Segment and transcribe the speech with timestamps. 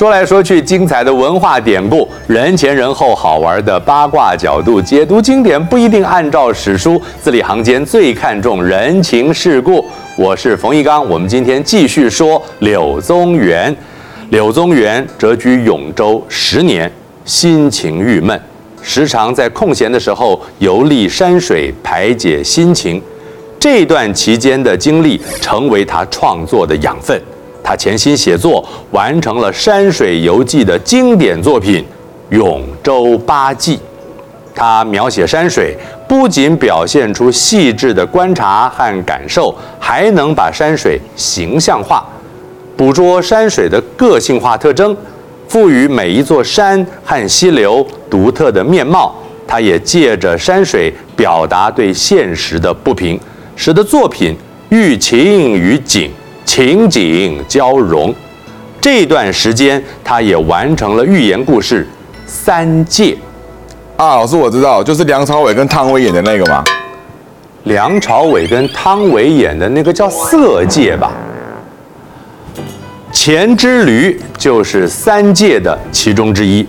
[0.00, 9.84] 说来说去，精彩的文化典故，人前人后好玩的八卦角度，解读经典不一定按照史书，字里行间最看重人情世故。
[10.16, 13.76] 我是冯一刚，我们今天继续说柳宗元。
[14.30, 16.90] 柳宗元谪居永州十年，
[17.26, 18.40] 心情郁闷，
[18.80, 23.02] 时常在空闲的时候游历山水，排解心情。
[23.58, 27.20] 这段期间的经历，成为他创作的养分。
[27.62, 31.84] 他潜心写作，完成了山水游记的经典作品
[32.36, 33.76] 《永州八记》。
[34.54, 35.76] 他描写山水，
[36.08, 42.04] 不仅表现出细致的观察和感受，还能把山水形象化，
[42.76, 44.94] 捕捉山水的个性化特征，
[45.48, 49.14] 赋予每一座山和溪流独特的面貌。
[49.46, 53.18] 他也借着山水表达对现实的不平，
[53.56, 54.36] 使得作品
[54.68, 56.10] 寓情于景。
[56.52, 58.12] 情景交融，
[58.80, 61.84] 这段时间他也完成了寓言故事
[62.26, 63.16] 《三戒》
[64.02, 64.16] 啊。
[64.16, 66.64] 老师，我知道，就是梁朝伟跟汤唯演的那个吗？
[67.62, 71.12] 梁朝伟跟汤唯演的那个叫《色戒》吧？
[73.12, 76.66] 钱之驴就是《三戒》的其中之一。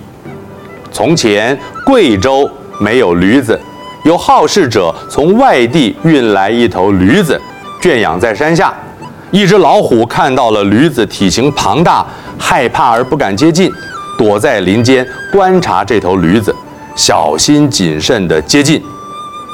[0.92, 2.48] 从前贵州
[2.80, 3.60] 没有驴子，
[4.06, 7.42] 有好事者从外地运来一头驴子，
[7.82, 8.72] 圈养在山下。
[9.32, 12.06] 一只老虎看到了驴子体型庞大，
[12.38, 13.72] 害怕而不敢接近，
[14.18, 16.54] 躲在林间观察这头驴子，
[16.96, 18.84] 小心谨慎地接近，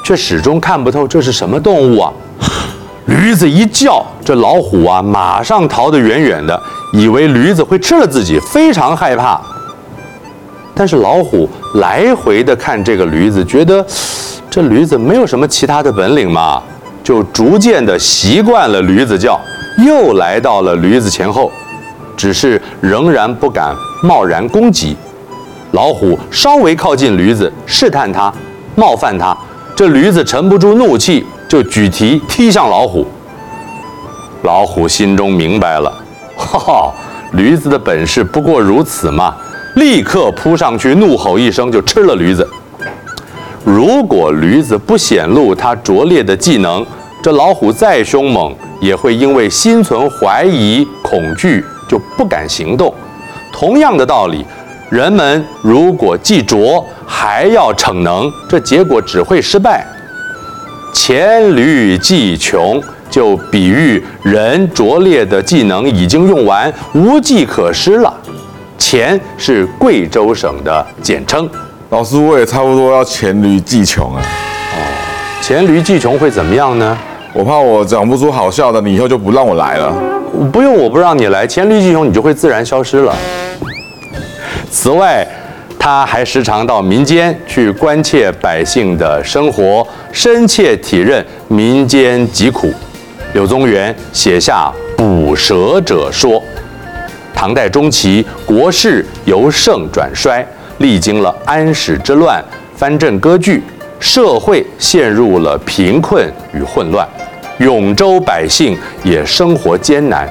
[0.03, 2.11] 却始终看不透这是什么动物啊！
[3.05, 6.59] 驴子一叫，这老虎啊马上逃得远远的，
[6.94, 9.39] 以为驴子会吃了自己，非常害怕。
[10.73, 13.86] 但是老虎来回地看这个驴子，觉得
[14.50, 16.61] 这驴子没有什么其他的本领嘛，
[17.03, 19.39] 就逐渐地习惯了驴子叫。
[19.78, 21.52] 又来到了驴子前后，
[22.16, 24.95] 只是仍然不敢贸然攻击。
[25.72, 28.33] 老虎稍微靠近驴子，试探它，
[28.76, 29.38] 冒犯它，
[29.76, 33.05] 这驴子沉不住怒气，就举蹄踢向老虎。
[34.43, 35.92] 老虎心中明白了，
[36.38, 36.94] 哈哈，
[37.33, 39.36] 驴子的本事不过如此嘛，
[39.76, 42.48] 立刻扑上去，怒吼一声就吃了驴子。
[43.65, 46.86] 如果驴子不显露它拙劣的技能，
[47.22, 52.94] 这老虎再凶猛，也会因为心存怀疑、恐惧，就不敢行动。
[53.52, 54.45] 同样的道理，
[54.89, 59.86] 人们如果既拙还要逞能，这结果只会失败。
[60.94, 68.14] 黔驴技穷，就比喻人拙劣的技能已经用完，无计可施了。
[68.77, 71.50] 黔是贵州省的简称。
[71.89, 74.22] 老师，我也差不多要黔驴技穷啊。
[75.47, 76.97] 哦，黔驴技穷会怎么样呢？
[77.31, 79.93] 我怕我讲不出好笑的，你以后就不让我来了。
[80.52, 83.15] 不用，我不让你来，黔驴技穷，你就会自然消失了。
[84.69, 85.25] 此外，
[85.80, 92.73] 他还时常到民间去关切百姓的生活，深切体认民间疾苦。
[93.31, 96.33] 柳宗元写下《捕蛇者说》。
[97.33, 100.45] 唐代中期，国势由盛转衰，
[100.79, 102.43] 历经了安史之乱、
[102.75, 103.64] 藩镇割据。
[103.99, 107.08] 社会陷入了贫困与混乱，
[107.59, 110.27] 永州百姓也生活艰难。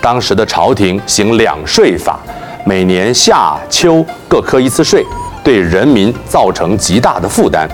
[0.00, 2.18] 当时的朝廷行两税法，
[2.64, 5.04] 每年夏秋各科一次税，
[5.44, 7.68] 对人民造成极大的负担。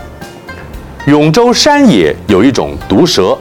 [1.06, 3.37] 永州山野有一种毒蛇，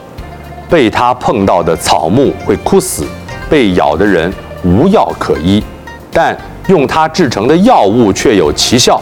[0.70, 3.04] 被它碰到的草木会枯死，
[3.50, 4.32] 被咬的人
[4.64, 5.62] 无药可医，
[6.10, 6.34] 但
[6.68, 8.98] 用它制成的药物却有奇效，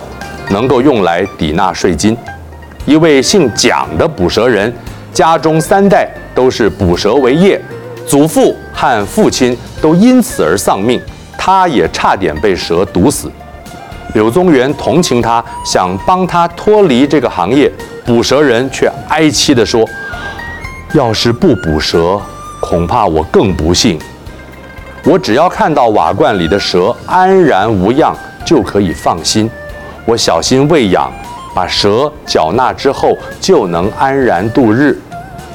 [0.49, 2.17] 能够用来抵纳税金。
[2.87, 4.73] 一位姓蒋的捕蛇人，
[5.13, 7.61] 家中三代都是捕蛇为业，
[8.07, 11.01] 祖父和父亲都因此而丧命，
[11.37, 13.29] 他也差点被蛇毒死。
[14.15, 17.71] 柳宗元同情他，想帮他脱离这个行业，
[18.05, 19.85] 捕蛇人却哀戚地说
[20.95, 22.21] ：“要是不捕蛇，
[22.61, 23.99] 恐怕我更不幸。
[25.05, 29.51] 我只要看到瓦罐里的蛇安然无恙，就可以放心。
[30.05, 31.13] 我小心喂养。”
[31.57, 34.95] 把蛇缴纳之后，就能安然度日。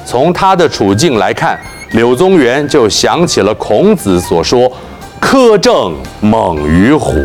[0.04, 1.56] 从他的处境来看，
[1.92, 4.68] 柳宗元就想起了孔子所说
[5.22, 7.24] “苛政猛于虎”，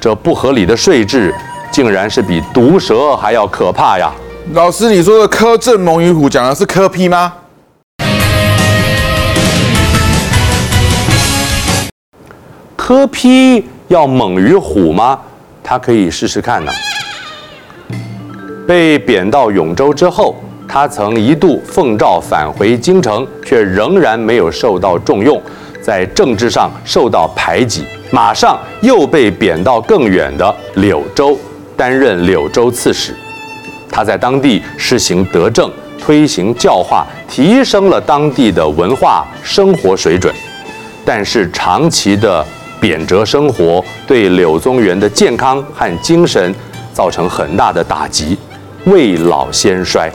[0.00, 1.32] 这不合理的税制，
[1.70, 4.12] 竟然是比毒蛇还要可怕呀！
[4.54, 7.32] 老师，你说的“苛政猛于虎”讲的是科批吗？
[12.74, 15.16] 科批要猛于虎吗？
[15.62, 16.72] 他可以试试看呢。
[18.66, 20.34] 被贬到永州之后，
[20.66, 25.40] 他曾一度奉诏返回京城，却仍然没有受到重用。
[25.80, 31.38] 在政治上受到排挤，马上又被贬到更远的柳州，
[31.76, 33.14] 担任柳州刺史。
[33.88, 40.34] 他在当地施行德政，推行教化，提升了当地的文化生活水准。
[41.04, 42.44] 但是长期的
[42.80, 46.52] 贬谪生活，对柳宗元的健康和精神
[46.92, 48.36] 造成很大的打击，
[48.86, 50.08] 未老先衰。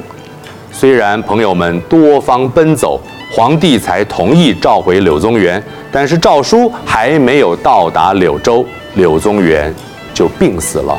[0.72, 8.66] 虽然朋友们多方奔走，皇帝才同意召回柳宗元，但是诏书还没有到达柳州，
[8.96, 9.74] 柳宗元
[10.14, 10.98] 就病死了，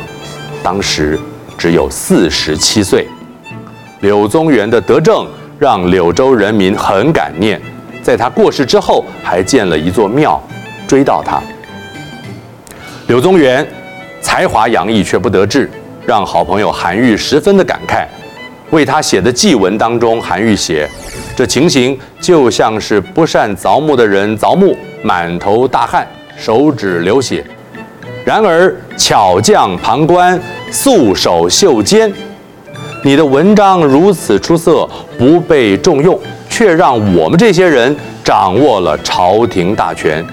[0.61, 1.19] 当时
[1.57, 3.07] 只有四十七岁。
[4.01, 5.27] 柳宗元的德政
[5.57, 7.59] 让柳州人民很感念，
[8.03, 10.39] 在他过世之后，还建了一座庙，
[10.87, 11.41] 追悼他。
[13.07, 13.67] 柳宗元
[14.21, 15.69] 才华洋溢却不得志，
[16.05, 18.05] 让好朋友韩愈十分的感慨。
[18.71, 20.89] 为他写的祭文当中，韩愈写
[21.37, 27.43] ：“这情形就像是不善凿木的人凿木，满头大汗，手指流血；
[28.25, 30.41] 然而巧匠旁观，
[30.71, 32.11] 素手绣坚。
[33.03, 34.89] 你的文章如此出色，
[35.19, 40.25] 不被重用，却让我们这些人掌握了朝廷大权。”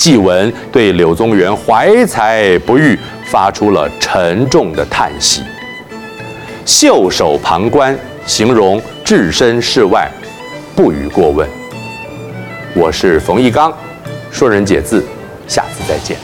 [0.00, 5.42] 祭文对柳宗元怀才不遇发出了沉重的叹息。
[6.64, 7.94] 袖手旁观，
[8.24, 10.10] 形容置身事外，
[10.74, 11.46] 不予过问。
[12.74, 13.70] 我是冯一刚，
[14.30, 15.04] 说人解字，
[15.46, 16.16] 下次再见。